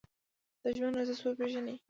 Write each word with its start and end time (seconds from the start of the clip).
د 0.63 0.63
ژوند 0.75 0.97
ارزښت 1.01 1.23
وپیژنئ 1.25 1.77